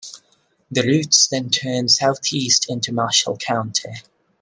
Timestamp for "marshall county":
2.91-3.97